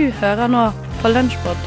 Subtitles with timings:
[0.00, 0.60] Du hører nå
[1.02, 1.58] på Lunsjpod.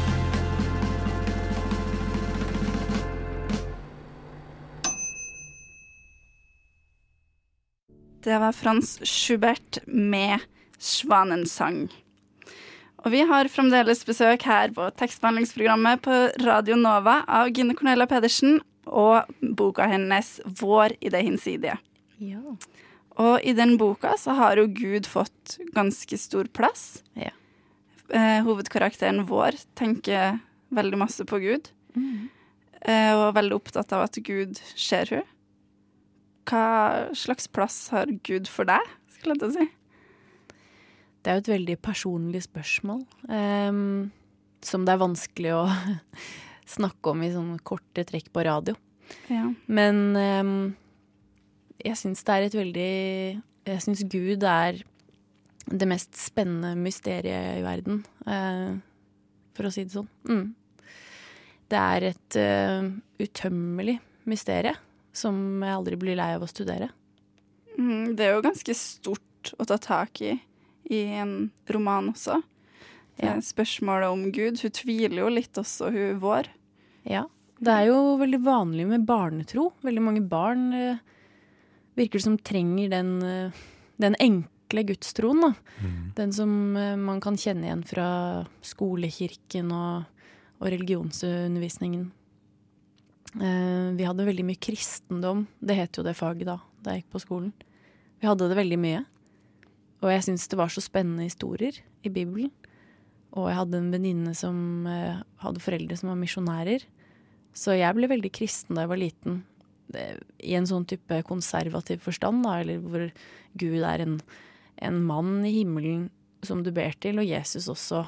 [8.26, 10.42] Det var Frans Schubert med
[10.80, 11.92] 'Svanensang'.
[13.04, 18.58] Og vi har fremdeles besøk her på tekstbehandlingsprogrammet på Radio Nova av Gine Cornelia Pedersen
[18.86, 21.78] og boka hennes 'Vår i det hinsidige'.
[22.18, 22.42] Ja.
[23.14, 27.04] Og i den boka så har jo Gud fått ganske stor plass.
[27.14, 27.30] Ja.
[28.12, 30.40] Eh, hovedkarakteren vår tenker
[30.74, 31.70] veldig masse på Gud.
[32.84, 35.30] Eh, og er veldig opptatt av at Gud ser henne.
[36.44, 39.68] Hva slags plass har Gud for deg, skulle jeg til å si?
[41.24, 42.98] Det er jo et veldig personlig spørsmål,
[43.32, 44.10] um,
[44.60, 45.62] som det er vanskelig å
[46.76, 48.76] snakke om i sånne korte trekk på radio.
[49.32, 49.46] Ja.
[49.64, 50.52] Men um,
[51.80, 52.92] jeg syns det er et veldig
[53.68, 54.84] Jeg syns Gud er
[55.66, 58.74] det mest spennende mysteriet i verden, eh,
[59.56, 60.08] for å si det sånn.
[60.28, 60.46] Mm.
[61.72, 63.94] Det er et uh, utømmelig
[64.28, 64.74] mysterie
[65.16, 66.90] som jeg aldri blir lei av å studere.
[67.78, 70.34] Mm, det er jo ganske stort å ta tak i
[70.92, 72.40] i en roman også.
[73.16, 73.34] Ja.
[73.34, 74.60] er Spørsmålet om Gud.
[74.60, 76.50] Hun tviler jo litt også, hun vår.
[77.08, 77.26] Ja.
[77.64, 79.70] Det er jo veldig vanlig med barnetro.
[79.86, 81.02] Veldig mange barn eh,
[81.96, 83.62] virker som trenger den, eh,
[84.02, 84.50] den enkle
[84.82, 85.44] gudstroen.
[85.44, 85.52] Da.
[86.18, 88.08] Den som eh, man kan kjenne igjen fra
[88.64, 90.26] skolekirken og,
[90.58, 92.10] og religionsundervisningen.
[93.34, 95.46] Eh, vi hadde veldig mye kristendom.
[95.60, 97.52] Det het jo det faget da, da jeg gikk på skolen.
[98.20, 99.04] Vi hadde det veldig mye.
[100.04, 102.52] Og jeg syntes det var så spennende historier i Bibelen.
[103.34, 106.84] Og jeg hadde en venninne som eh, hadde foreldre som var misjonærer.
[107.54, 109.42] Så jeg ble veldig kristen da jeg var liten.
[109.94, 113.04] I en sånn type konservativ forstand, da, eller hvor
[113.60, 114.16] Gud er en,
[114.82, 116.08] en mann i himmelen
[116.44, 118.02] som du ber til, og Jesus også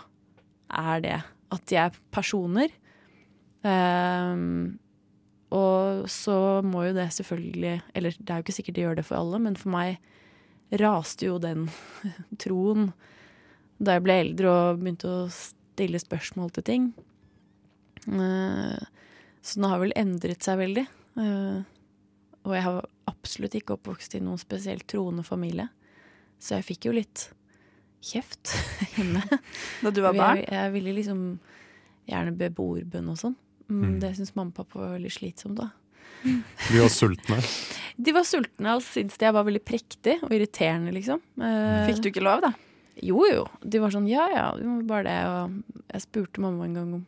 [0.76, 1.20] er det.
[1.54, 2.72] At de er personer.
[3.62, 4.78] Um,
[5.54, 9.04] og så må jo det selvfølgelig Eller det er jo ikke sikkert de gjør det
[9.08, 9.96] for alle, men for meg
[10.78, 11.64] raste jo den
[12.42, 12.92] troen
[13.82, 16.84] da jeg ble eldre og begynte å stille spørsmål til ting.
[18.08, 18.78] Uh,
[19.42, 20.86] Så den har vel endret seg veldig.
[21.18, 21.62] Uh,
[22.46, 25.68] Og jeg har absolutt ikke oppvokst i noen spesielt troende familie.
[26.38, 27.28] Så jeg fikk jo litt
[28.06, 28.52] kjeft
[28.96, 29.22] hjemme.
[29.82, 30.42] Da du var barn.
[30.44, 31.24] jeg ville liksom
[32.06, 33.34] gjerne be bordbønn og sånn.
[33.66, 33.94] Mm, Mm.
[33.98, 35.70] Det syns mamma og pappa var veldig slitsomt da.
[36.70, 37.40] De var sultne.
[37.98, 41.18] De var sultne og syntes jeg var veldig prektig og irriterende, liksom.
[41.42, 42.52] Eh, Fikk du ikke lov, da?
[43.02, 43.42] Jo, jo.
[43.66, 45.18] De var sånn ja ja, vi må bare det.
[45.26, 47.04] Og jeg spurte mamma en gang om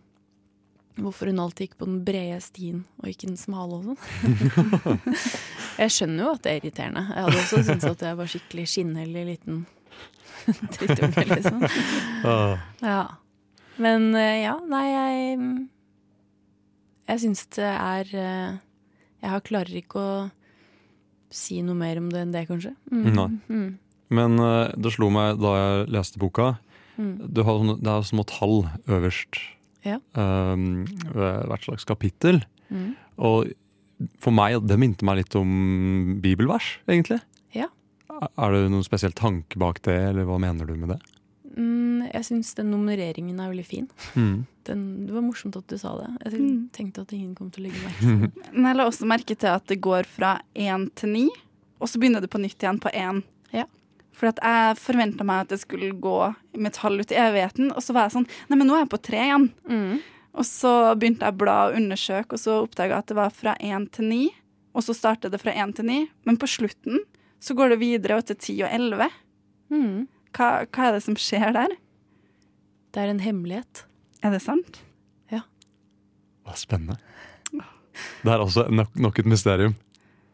[0.98, 4.98] hvorfor hun alltid gikk på den brede stien og ikke den smale og sånn.
[5.78, 7.02] jeg skjønner jo at det er irriterende.
[7.14, 9.58] Jeg hadde også syntes at jeg var skikkelig skinnhellig liten
[10.74, 11.64] drittunge, liksom.
[12.82, 13.00] Ja.
[13.78, 15.42] Men eh, ja, nei, jeg
[17.08, 18.56] Jeg syns det er eh,
[19.22, 20.16] Jeg klarer ikke å
[21.30, 22.72] si noe mer om det enn det, kanskje.
[22.90, 23.06] Mm.
[23.14, 23.28] Nei.
[23.52, 23.68] Mm.
[24.16, 26.56] Men eh, det slo meg da jeg leste boka
[26.98, 27.28] Mm.
[27.30, 29.36] du har, Det er små tall øverst
[29.86, 30.00] Ja.
[30.18, 30.82] um,
[31.14, 32.40] ved hvert slags kapittel.
[32.74, 32.96] Mm.
[33.22, 33.52] Og
[34.22, 37.20] for meg, det minte meg litt om bibelvers, egentlig.
[37.56, 37.66] Ja.
[38.38, 40.98] Er det noen spesiell tanke bak det, eller hva mener du med det?
[41.58, 43.88] Mm, jeg syns den nummereringen er veldig fin.
[44.14, 44.44] Mm.
[44.68, 46.08] Den, det var morsomt at du sa det.
[46.28, 46.68] Jeg Mm.
[46.72, 48.52] tenkte at ingen kom til å legge merke til det.
[48.52, 51.26] Men jeg la også merke til at det går fra én til ni,
[51.80, 53.22] og så begynner det på nytt igjen på én.
[53.54, 53.64] Ja.
[54.18, 56.14] For at jeg forventa meg at det skulle gå
[56.58, 58.90] med tall ut i evigheten, og så var jeg sånn Nei, men nå er jeg
[58.94, 59.48] på tre igjen.
[59.70, 59.98] Mm.
[60.36, 63.34] Og så begynte jeg å bla og undersøke, og så oppdaga jeg at det var
[63.34, 64.22] fra én til ni.
[64.76, 67.00] Og så startet det fra én til ni, men på slutten
[67.42, 69.08] så går det videre og til ti og elleve.
[69.72, 70.06] Mm.
[70.36, 71.74] Hva, hva er det som skjer der?
[72.94, 73.84] Det er en hemmelighet.
[74.24, 74.80] Er det sant?
[75.32, 75.44] Ja.
[76.46, 76.98] Hva spennende.
[78.22, 79.74] Det er altså nok, nok et mysterium.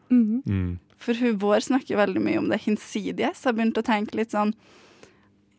[0.09, 0.41] Mm.
[0.45, 0.73] Mm.
[1.01, 4.33] For hun vår snakker veldig mye om det hinsidige, så jeg begynte å tenke litt
[4.33, 4.53] sånn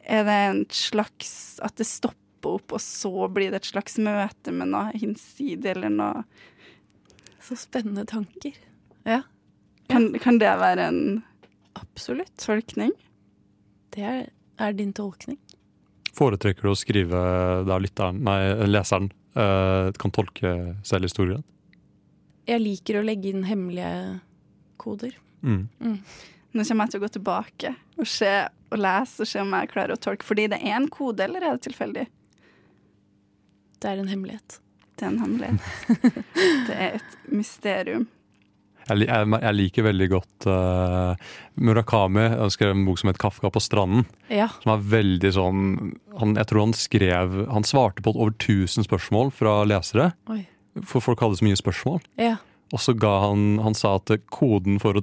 [0.06, 4.52] Er det en slags At det stopper opp, og så blir det et slags møte
[4.52, 6.24] med noe hinsidig, eller noe
[7.40, 8.52] Så spennende tanker.
[9.06, 9.22] Ja,
[9.88, 11.22] Kan, kan det være en
[11.78, 12.32] absolutt.
[12.42, 12.90] tolkning?
[13.94, 15.38] Det er, er din tolkning.
[16.16, 17.20] Foretrekker du å skrive
[17.68, 21.44] der lytteren, nei, leseren uh, kan tolke selv historien?
[22.46, 24.18] Jeg liker å legge inn hemmelige
[24.76, 25.14] koder.
[25.42, 25.68] Mm.
[26.56, 28.32] Nå kommer jeg til å gå tilbake og se
[28.72, 30.26] og lese og se om jeg klarer å tolke.
[30.26, 32.06] Fordi det er en kode, eller er det tilfeldig?
[33.82, 34.61] Det er en hemmelighet.
[34.96, 35.61] Det er en hemmelighet.
[36.69, 38.06] Det er et mysterium.
[38.87, 42.28] Jeg, jeg, jeg liker veldig godt uh, Murakami.
[42.38, 44.06] Han skrev en bok som het 'Kafka på stranden'.
[44.31, 44.49] Ja.
[44.62, 45.62] Som er veldig sånn
[46.20, 50.12] han, Jeg tror han skrev Han svarte på over 1000 spørsmål fra lesere.
[50.31, 50.46] Oi.
[50.84, 52.00] For folk hadde så mye spørsmål.
[52.20, 52.37] Ja.
[52.72, 55.02] Og så ga han Han sa at koden for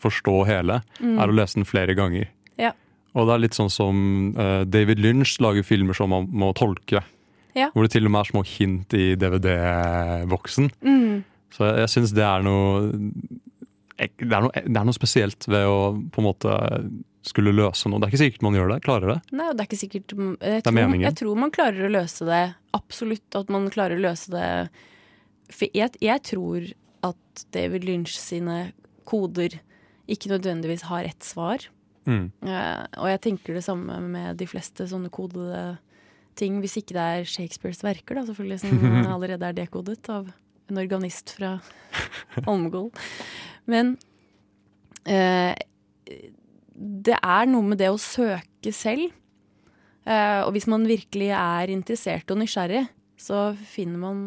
[0.00, 2.24] forstå hele er å lese den flere ganger.
[2.56, 2.56] Mm.
[2.56, 2.72] Ja.
[3.12, 7.02] Og det er litt sånn som uh, David Lynch lager filmer som man må tolke.
[7.56, 7.70] Ja.
[7.74, 10.70] Hvor det til og med er små hint i DVD-boksen.
[10.86, 11.22] Mm.
[11.54, 12.90] Så jeg, jeg syns det er noe
[14.00, 15.78] det er, noe det er noe spesielt ved å
[16.12, 16.58] på en måte
[17.26, 18.00] skulle løse noe.
[18.00, 18.78] Det er ikke sikkert man gjør det.
[18.86, 19.18] Klarer det.
[19.36, 21.06] Nei, det er ikke sikkert jeg er tror, meningen.
[21.08, 22.44] jeg tror man klarer å løse det.
[22.76, 24.46] Absolutt at man klarer å løse det.
[25.52, 26.70] For jeg, jeg tror
[27.10, 28.70] at David Lynch sine
[29.08, 29.58] koder
[30.10, 31.66] ikke nødvendigvis har ett svar.
[32.08, 32.30] Mm.
[32.42, 35.76] Uh, og jeg tenker det samme med de fleste sånne kodede
[36.40, 36.58] ting.
[36.62, 38.84] Hvis ikke det er Shakespeares verker, da, selvfølgelig, som
[39.14, 40.30] allerede er dekodet av
[40.70, 41.56] en organist fra
[42.46, 42.90] Holmgol.
[43.70, 43.96] Men
[45.04, 45.54] eh,
[46.80, 49.10] det er noe med det å søke selv.
[50.08, 52.86] Eh, og hvis man virkelig er interessert og nysgjerrig,
[53.20, 54.22] så finner man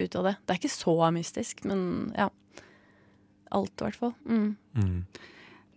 [0.00, 0.34] ut av det.
[0.42, 1.84] Det er ikke så mystisk, men
[2.16, 2.30] ja.
[3.54, 4.14] Alt, i hvert fall.
[4.26, 4.56] Mm.
[4.74, 5.02] Mm.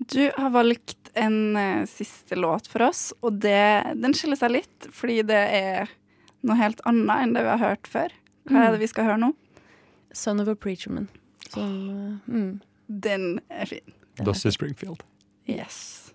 [0.10, 4.90] Du har valgt en uh, siste låt for oss, og det, den skiller seg litt,
[4.94, 5.92] fordi det er
[6.48, 8.16] noe helt annet enn det vi har hørt før.
[8.48, 9.34] Hva er det vi skal høre nå?
[10.16, 11.10] Son of a preacher man.
[11.50, 13.94] Som eh, mm, Den er fin.
[14.24, 14.50] Dusty.
[14.50, 15.04] Springfield.
[15.48, 16.14] Yes.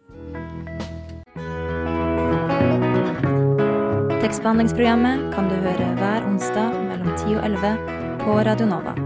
[4.22, 8.96] Tekstbehandlingsprogrammet kan du høre hver onsdag mellom 10 og 11 på Radio Nova.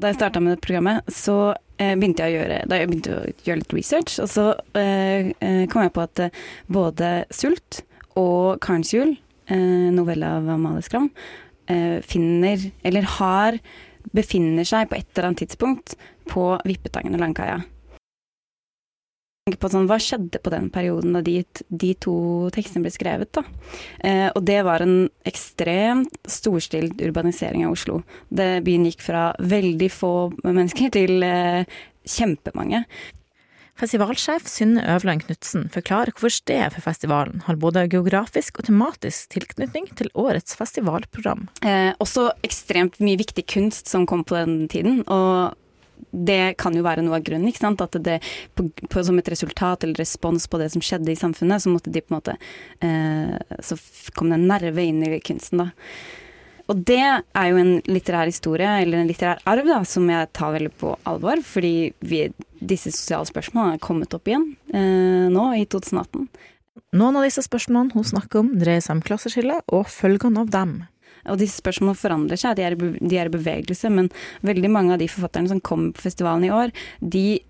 [0.01, 3.17] Da jeg starta med det programmet, så eh, begynte jeg å gjøre, da jeg begynte
[3.19, 4.45] å gjøre litt research, og så
[4.79, 6.21] eh, eh, kom jeg på at
[6.73, 7.83] både 'Sult'
[8.17, 9.17] og 'Karens jul',
[9.91, 11.09] novelle av Amalie Skram,
[12.07, 13.57] finner, eller har,
[14.15, 15.97] befinner seg på et eller annet tidspunkt
[16.31, 17.57] på Vippetangen og Langkaia.
[19.41, 21.39] På sånn, Hva skjedde på den perioden da de,
[21.73, 22.13] de to
[22.53, 23.31] tekstene ble skrevet?
[23.33, 23.41] da?
[24.05, 28.03] Eh, og det var en ekstremt storstilt urbanisering av Oslo.
[28.29, 30.13] Det, byen gikk fra veldig få
[30.45, 31.65] mennesker til eh,
[32.05, 32.83] kjempemange.
[33.81, 39.89] Festivalsjef Synne Øvland Knutsen forklarer hvorfor stedet for festivalen har både geografisk og tematisk tilknytning
[39.97, 41.47] til årets festivalprogram.
[41.65, 45.01] Eh, også ekstremt mye viktig kunst som kom på den tiden.
[45.07, 45.57] og
[46.11, 47.49] det kan jo være noe av grunnen.
[47.51, 47.83] ikke sant?
[47.83, 48.19] At det
[48.57, 51.93] på, på, som et resultat eller respons på det som skjedde i samfunnet, så måtte
[51.93, 52.37] de på en måte
[52.83, 53.77] eh, Så
[54.17, 55.71] kom det en nerve inn i kunsten, da.
[56.71, 60.53] Og det er jo en litterær historie, eller en litterær arv, da, som jeg tar
[60.55, 61.41] veldig på alvor.
[61.43, 62.21] Fordi vi,
[62.61, 66.29] disse sosiale spørsmålene er kommet opp igjen eh, nå i 2018.
[66.95, 70.73] Noen av disse spørsmålene hun snakker om, dreier seg om klasseskille og følgene av dem.
[71.29, 74.09] Og disse spørsmålene forandrer seg, de er, i bevegelse, men
[74.45, 77.41] veldig mange av de forfatterne som kommer på festivalen i år, de,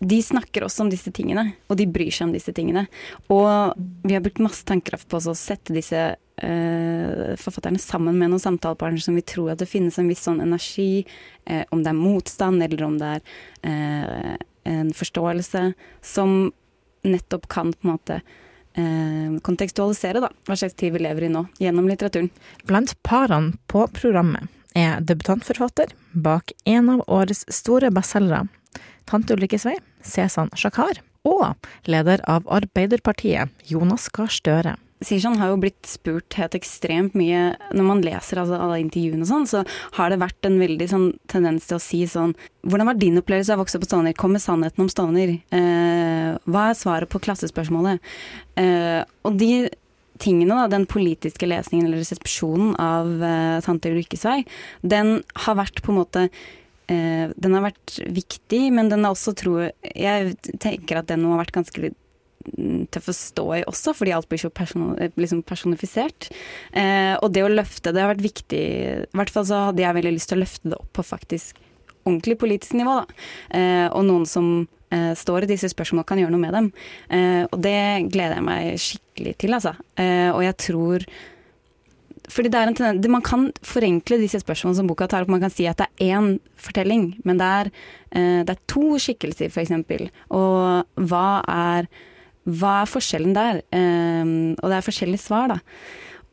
[0.00, 2.86] de snakker også om disse tingene, og de bryr seg om disse tingene.
[3.32, 3.76] Og
[4.06, 9.04] vi har brukt masse tankekraft på å sette disse eh, forfatterne sammen med noen samtalepartnere
[9.04, 11.06] som vi tror at det finnes en viss sånn energi,
[11.48, 13.24] eh, om det er motstand eller om det er
[13.70, 14.34] eh,
[14.66, 15.70] en forståelse,
[16.02, 16.50] som
[17.06, 18.20] nettopp kan på en måte
[18.76, 22.30] kontekstualisere da, hva slags tid vi lever i nå, gjennom litteraturen.
[22.68, 28.46] Blant parene på programmet er debutantforfatter bak en av årets store bestselgere,
[29.06, 31.54] Tante Ulrikkes vei, Cezanne Shakar, og
[31.86, 34.76] leder av Arbeiderpartiet, Jonas Gahr Støre.
[35.04, 39.28] Sirshan har jo blitt spurt helt ekstremt mye Når man leser altså, alle intervjuene og
[39.28, 39.62] sånn, så
[39.98, 42.32] har det vært en veldig sånn tendens til å si sånn
[42.64, 44.16] Hvordan var din opplevelse av å vokse opp på Stovner?
[44.16, 45.36] Kom med sannheten om Stovner.
[45.54, 48.02] Eh, hva er svaret på klassespørsmålet?
[48.58, 49.68] Eh, og de
[50.22, 54.40] tingene, da, den politiske lesningen eller resepsjonen av eh, Tante Ulrikkes vei,
[54.82, 59.36] den har vært på en måte eh, Den har vært viktig, men den har også,
[59.38, 61.92] tror jeg tenker at den har vært ganske
[62.94, 66.30] tøff å stå i også, fordi alt blir så person, liksom personifisert.
[66.72, 68.64] Eh, og det å løfte det har vært viktig.
[69.06, 71.62] I hvert fall så hadde jeg veldig lyst til å løfte det opp på faktisk
[72.06, 73.00] ordentlig politisk nivå.
[73.50, 74.50] Eh, og noen som
[74.94, 76.68] eh, står i disse spørsmålene kan gjøre noe med dem.
[77.10, 77.78] Eh, og det
[78.12, 79.74] gleder jeg meg skikkelig til, altså.
[79.98, 81.08] Eh, og jeg tror
[82.32, 85.30] fordi det er en tendens, Man kan forenkle disse spørsmålene som boka tar opp.
[85.30, 87.70] Man kan si at det er én fortelling, men det er,
[88.12, 90.10] eh, det er to skikkelser, f.eks.
[90.34, 91.86] Og hva er,
[92.46, 93.60] hva er forskjellen der?
[93.74, 95.60] Eh, og det er forskjellige svar, da.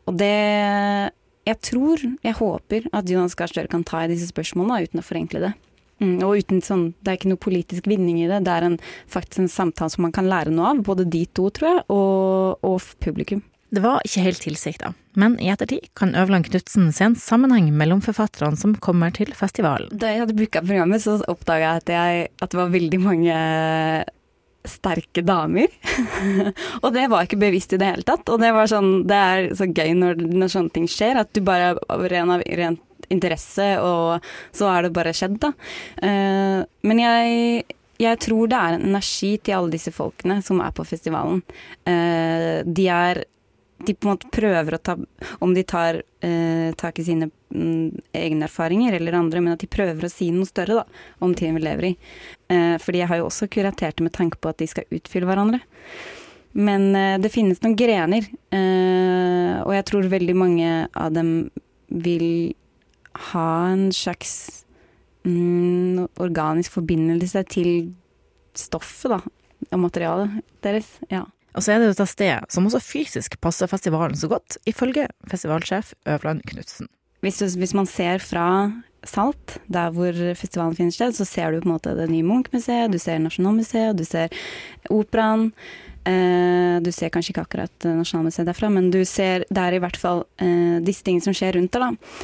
[0.08, 1.12] Og det
[1.44, 5.04] Jeg tror, jeg håper at Jonas Gahr Støre kan ta i disse spørsmålene uten å
[5.04, 5.54] forenkle det.
[6.00, 8.78] Mm, og uten sånn, Det er ikke noe politisk vinning i det, det er en,
[9.12, 10.84] faktisk en samtale som man kan lære noe av.
[10.84, 13.44] Både de to, tror jeg, og, og publikum.
[13.74, 18.04] Det var ikke helt tilsikta, men i ettertid kan Øverland Knutsen se en sammenheng mellom
[18.06, 19.90] forfatterne som kommer til festivalen.
[19.90, 23.40] Da jeg hadde booka programmet, så oppdaga jeg at, jeg at det var veldig mange
[24.68, 25.72] sterke damer.
[26.84, 28.30] og det var ikke bevisst i det hele tatt.
[28.32, 31.44] Og det var sånn, det er så gøy når, når sånne ting skjer, at du
[31.46, 32.80] bare av ren, av ren
[33.14, 34.24] interesse, og
[34.56, 35.54] så er det bare skjedd, da.
[36.00, 37.64] Uh, men jeg
[38.02, 41.44] jeg tror det er en energi til alle disse folkene som er på festivalen.
[41.86, 43.22] Uh, de er
[43.78, 44.96] de på en måte prøver å ta
[45.44, 49.72] Om de tar eh, tak i sine mm, egne erfaringer eller andre, men at de
[49.72, 50.86] prøver å si noe større da,
[51.24, 51.94] om tiden vi lever i.
[52.54, 55.30] Eh, fordi jeg har jo også kuratert det med tanke på at de skal utfylle
[55.30, 55.62] hverandre.
[56.54, 61.34] Men eh, det finnes noen grener, eh, og jeg tror veldig mange av dem
[61.90, 62.54] vil
[63.34, 64.64] ha en slags
[65.26, 67.72] mm, organisk forbindelse til
[68.58, 69.20] stoffet, da,
[69.72, 70.90] og materialet deres.
[71.12, 71.26] Ja.
[71.54, 75.94] Og så er det dette stedet, som også fysisk passer festivalen så godt, ifølge festivalsjef
[76.10, 76.90] Øvland Knutsen.
[77.24, 78.48] Hvis, hvis, man ser fra
[79.08, 82.92] Salt, der hvor festivalen finner sted, så ser du på en måte det nye Munch-museet,
[82.92, 84.34] du ser Nasjonalmuseet, du ser
[84.92, 85.52] Operaen.
[86.04, 90.00] Eh, du ser kanskje ikke akkurat Nasjonalmuseet derfra, men du ser det er i hvert
[90.00, 92.18] fall eh, disse tingene som skjer rundt der, da.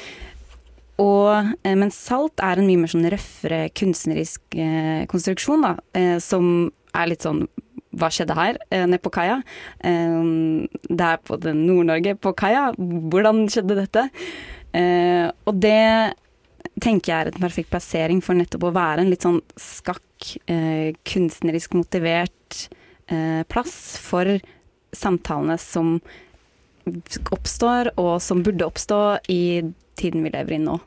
[0.99, 6.17] Og, eh, men Salt er en mye mer sånn røffere kunstnerisk eh, konstruksjon, da, eh,
[6.23, 7.45] som er litt sånn
[7.99, 9.41] hva skjedde her, eh, nede på kaia?
[9.83, 10.21] Eh,
[10.89, 12.69] det er på Nord-Norge, på kaia.
[12.77, 14.09] Hvordan skjedde dette?
[14.73, 16.15] Eh, og det
[16.79, 20.05] tenker jeg er en perfekt plassering for nettopp å være en litt sånn skakk,
[21.07, 22.67] kunstnerisk motivert
[23.51, 24.39] plass for
[24.95, 25.97] samtalene som
[27.31, 28.99] oppstår, og som burde oppstå
[29.31, 29.41] i
[29.99, 30.79] tiden vi lever i nå.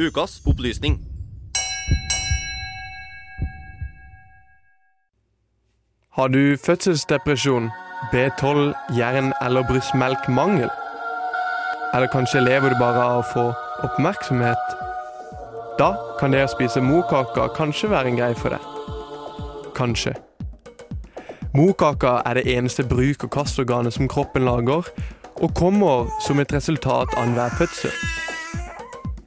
[0.00, 0.98] Ukas opplysning.
[6.10, 7.70] Har du fødselsdepresjon,
[8.12, 10.70] B12, jern- eller brystmelkmangel?
[11.94, 13.44] Eller kanskje lever du bare av å få
[13.84, 14.72] oppmerksomhet?
[15.78, 15.90] Da
[16.20, 18.60] kan det å spise morkaker kanskje være en greie for deg.
[19.76, 20.14] Kanskje.
[21.54, 24.88] Morkaker er det eneste bruk- og kastorganet som kroppen lager,
[25.36, 28.29] og kommer som et resultat av enhver fødsel.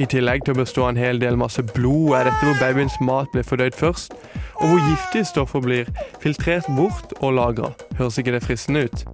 [0.01, 2.95] I tillegg til å bestå av en hel del masse blod, er dette hvor babyens
[3.03, 4.15] mat blir fordøyd først,
[4.61, 5.91] og hvor giftige stoffer blir
[6.23, 7.73] filtrert bort og lagra.
[7.99, 9.05] Høres ikke det fristende ut?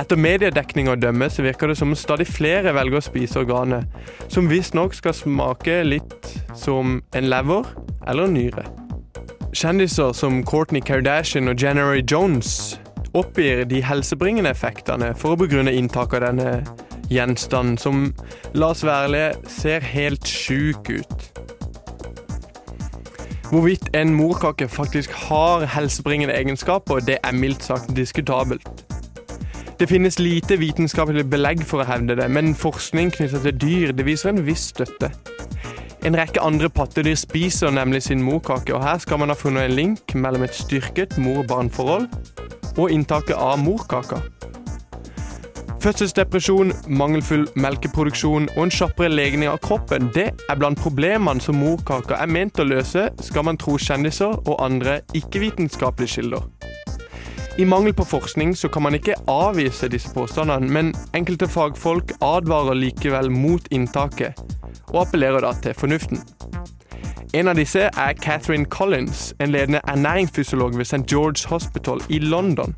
[0.00, 3.86] Etter mediedekning å dømme så virker det som om stadig flere velger å spise organet,
[4.32, 7.68] som visstnok skal smake litt som en lever
[8.08, 8.64] eller en nyre.
[9.54, 12.80] Kjendiser som Courtney Kardashian og January Jones
[13.14, 16.64] oppgir de helsebringende effektene for å begrunne inntak av denne
[17.10, 18.08] gjenstand som,
[18.54, 21.30] la oss være ærlige, ser helt sjuk ut.
[23.50, 28.84] Hvorvidt en morkake faktisk har helsebringende egenskaper, det er mildt sagt diskutabelt.
[29.78, 34.06] Det finnes lite vitenskapelig belegg for å hevde det, men forskning knyttet til dyr det
[34.06, 35.10] viser en viss støtte.
[36.04, 39.76] En rekke andre pattedyr spiser nemlig sin morkake, og her skal man ha funnet en
[39.76, 42.08] link mellom et styrket mor-barn-forhold
[42.76, 44.20] og inntaket av morkaka.
[45.84, 52.16] Fødselsdepresjon, mangelfull melkeproduksjon og en kjappere legning av kroppen det er blant problemene som morkaka
[52.24, 56.46] er ment å løse, skal man tro kjendiser og andre ikke-vitenskapelige kilder.
[57.60, 62.80] I mangel på forskning så kan man ikke avvise disse påstandene, men enkelte fagfolk advarer
[62.80, 64.40] likevel mot inntaket,
[64.88, 66.24] og appellerer da til fornuften.
[67.36, 71.04] En av disse er Catherine Collins, en ledende ernæringsfysiolog ved St.
[71.12, 72.72] George Hospital i London.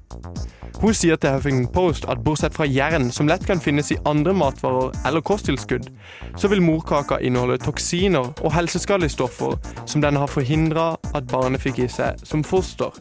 [0.76, 4.34] Hun sier til Huffington Post at bortsett fra jern, som lett kan finnes i andre
[4.36, 5.88] matvarer eller kosttilskudd,
[6.36, 9.56] så vil morkaka inneholde toksiner og helseskadelige stoffer
[9.86, 12.92] som den har forhindra at barnet fikk i seg som foster.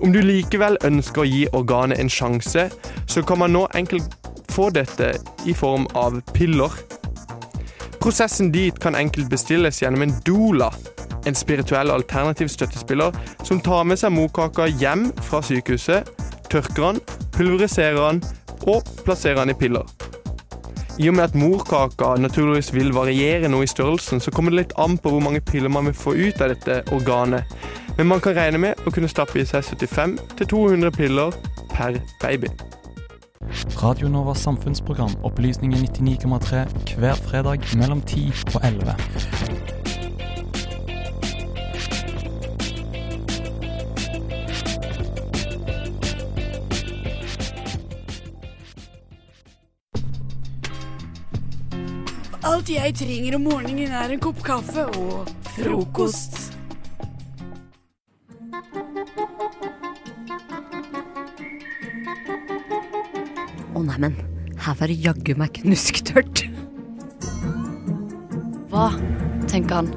[0.00, 2.68] Om du likevel ønsker å gi organet en sjanse,
[3.06, 4.14] så kan man nå enkelt
[4.48, 5.12] få dette
[5.44, 6.72] i form av piller.
[8.00, 10.70] Prosessen dit kan enkelt bestilles gjennom en doula,
[11.28, 16.08] en spirituell alternativ støttespiller som tar med seg morkaka hjem fra sykehuset,
[16.48, 17.00] tørker den,
[17.36, 18.22] pulveriserer den
[18.68, 19.84] og plasserer den i piller.
[20.98, 24.74] I og med at morkaka naturligvis vil variere noe i størrelsen, så kommer det litt
[24.82, 27.46] an på hvor mange piller man vil få ut av dette organet.
[27.98, 31.38] Men man kan regne med å kunne stappe i seg 75-200 piller
[31.70, 32.50] per baby.
[33.78, 39.67] Radio Novas samfunnsprogram Opplysningen 99,3 hver fredag mellom 10 og 11.
[52.68, 56.34] alt jeg trenger om morgenen, er en kopp kaffe og frokost.
[63.72, 64.18] Å, oh, neimen.
[64.58, 66.44] Her var det jaggu meg knusktørt.
[68.68, 68.90] Hva,
[69.48, 69.88] tenker han,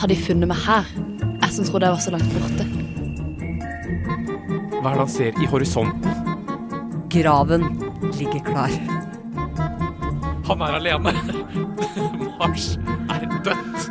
[0.00, 0.88] har de funnet meg her?
[1.42, 2.64] Jeg som trodde jeg var så langt borte.
[4.80, 6.08] Hva er det han ser i horisonten?
[7.12, 7.68] Graven
[8.16, 8.93] ligger klar.
[10.44, 11.12] Han er alene.
[12.36, 12.74] Mars
[13.08, 13.86] er dødt.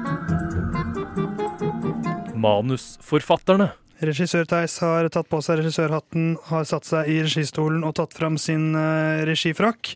[2.38, 3.72] Manusforfatterne.
[4.04, 8.38] Regissør Theis har tatt på seg regissørhatten, har satt seg i registolen og tatt fram
[8.42, 9.96] sin uh, regifrakk.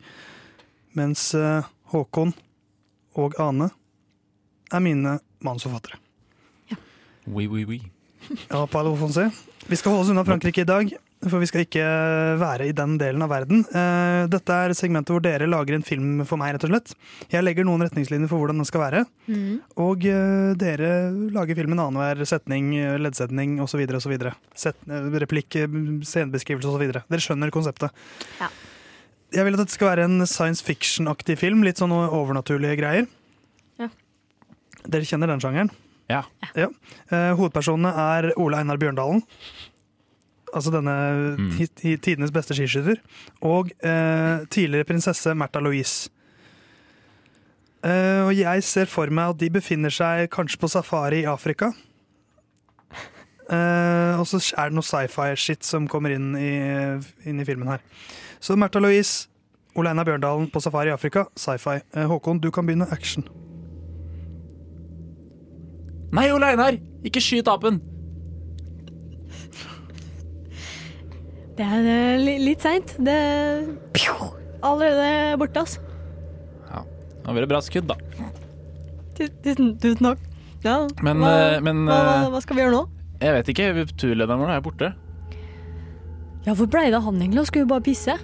[0.97, 2.33] Mens uh, Håkon
[3.19, 3.69] og Ane
[4.71, 5.99] er mine manusforfattere.
[7.27, 7.81] Oui, oui, oui.
[8.47, 9.29] Ja, Paolo Fonse.
[9.67, 10.93] Vi skal holde oss unna Frankrike i dag,
[11.25, 11.83] for vi skal ikke
[12.37, 13.63] være i den delen av verden.
[13.65, 16.93] Eh, Dette er segmentet hvor dere lager en film for meg, rett og slett.
[17.33, 19.01] Jeg legger noen retningslinjer for hvordan den skal være.
[19.25, 19.55] Mm.
[19.81, 20.91] Og eh, dere
[21.33, 23.81] lager filmen annenhver setning, eh, leddsetning osv.
[23.97, 24.13] osv.
[25.25, 25.57] Replikk,
[26.05, 26.85] scenebeskrivelse osv.
[26.99, 28.05] Dere skjønner konseptet.
[28.41, 28.51] Ja.
[29.33, 31.65] Jeg vil at dette skal være en science fiction-aktig film.
[31.65, 33.09] Litt sånn overnaturlige greier.
[33.81, 33.89] Ja.
[34.85, 35.73] Dere kjenner den sjangeren?
[36.07, 36.21] Ja.
[36.55, 36.69] Ja.
[37.11, 39.23] Eh, hovedpersonene er Ole Einar Bjørndalen.
[40.55, 40.93] Altså denne
[41.57, 43.01] hi- tidenes beste skiskytter.
[43.43, 46.09] Og eh, tidligere prinsesse Märtha Louise.
[47.85, 51.71] Eh, og jeg ser for meg at de befinner seg kanskje på safari i Afrika.
[53.47, 56.49] Eh, og så er det noe sci-fi-shit som kommer inn i,
[57.29, 57.83] inn i filmen her.
[58.43, 59.27] Så Märtha Louise,
[59.77, 61.77] Ole Einar Bjørndalen på safari i Afrika, sci-fi.
[61.95, 63.23] Eh, Håkon, du kan begynne action.
[66.15, 66.75] Nei, Ole Einar!
[67.05, 67.81] Ikke skyt apen!
[71.57, 72.93] Det er eh, litt seint.
[73.01, 73.67] Det er
[74.65, 75.83] allerede borte, altså.
[77.27, 77.95] Det var veldig bra skudd, da.
[79.17, 80.21] Tu- Tusen, tusen takk.
[80.63, 82.83] Ja, Men, hva, eh, men, hva, hva, eh, hva skal vi gjøre nå?
[83.19, 83.85] Jeg vet ikke.
[83.99, 84.89] Turlederen vår er borte.
[86.45, 87.43] Ja, Hvor blei det av han egentlig?
[87.49, 88.15] Skulle jo bare pisse.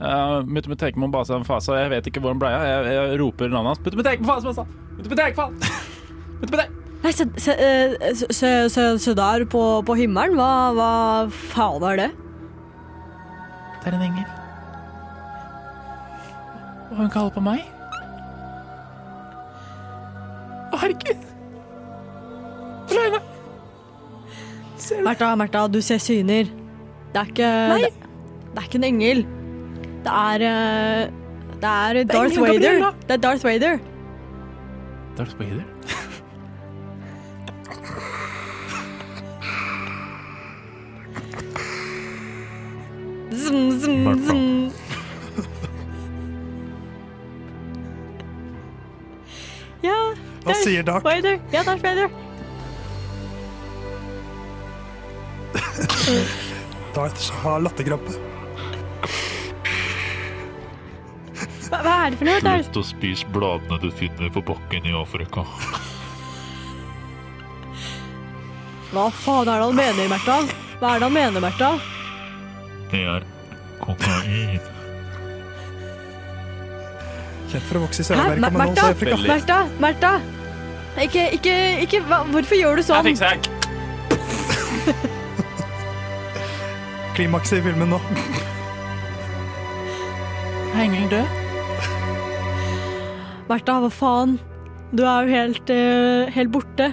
[0.00, 2.64] Uh, Mutte må base en fase, jeg vet ikke hvor han blei av.
[2.64, 3.84] Jeg, jeg roper navnet hans.
[3.84, 4.64] Mutte på fase, fase!
[6.40, 6.70] Mutte fase!
[7.04, 10.38] Nei, eh, se, se, se, se der på, på himmelen.
[10.40, 10.90] Hva, hva
[11.52, 12.10] faen er det?
[13.84, 14.24] Det er en engel.
[16.90, 17.64] Og hun kaller på meg.
[20.72, 21.26] Å, herregud!
[22.94, 23.20] Reine!
[25.04, 26.48] Märtha, Märtha, du ser syner.
[27.14, 27.50] Det er ikke
[27.84, 27.92] det,
[28.54, 29.22] det er ikke en engel.
[30.04, 31.12] Det er eh,
[31.60, 32.82] Det er Darth Vader.
[33.06, 33.78] Det er Darth Vader.
[35.18, 35.62] Darth Vader?
[43.44, 44.72] Zum, zum, zum.
[49.82, 51.04] Ja, Hva der, sier Darth?
[51.04, 51.38] Vader.
[51.52, 52.08] Ja, Darth Vader.
[56.94, 58.16] Darth har latterkrampe.
[61.68, 62.40] Hva, hva er det for noe?
[62.40, 62.70] Darth?
[62.70, 65.44] Slutt å spise bladene du finner på bakken i Afrika.
[68.94, 70.40] Hva faen er det han mener, Märtha?
[70.80, 71.74] Hva er det han mener, Märtha?
[72.92, 73.33] Det er
[73.84, 74.60] kokain.
[77.52, 80.14] Kjent for å vokse i Sør-Amerika, men også i Afrika.
[81.04, 83.02] Ikke, ikke, ikke hva, Hvorfor gjør du sånn?
[83.02, 83.34] Jeg fikser.
[87.14, 88.00] Klimakset i filmen nå.
[90.74, 91.26] Er engelen død?
[93.50, 94.38] Märtha, hva faen?
[94.94, 96.90] Du er jo helt, uh, helt borte.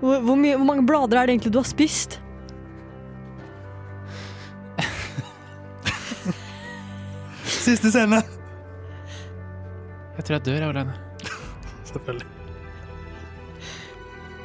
[0.00, 2.20] Hvor, hvor, mye, hvor mange blader er det egentlig du har spist?
[7.62, 8.18] Siste scene.
[10.16, 10.94] Jeg tror jeg dør, Aurene.
[11.88, 12.30] Selvfølgelig.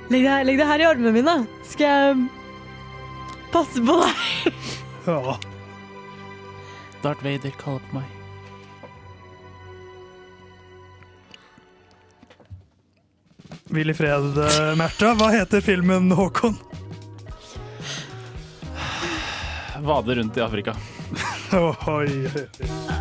[0.07, 1.33] Legg deg, legg det her i armene mine.
[1.67, 2.27] Skal jeg
[3.51, 4.61] passe på deg?
[5.07, 5.35] Ja.
[7.03, 8.13] Darth Vader kaller på meg.
[13.67, 15.11] Hvil i fred, eh, Märtha.
[15.19, 16.55] Hva heter filmen, Håkon?
[19.87, 20.75] Vade rundt i Afrika.
[21.53, 22.97] Oi, oi, oi.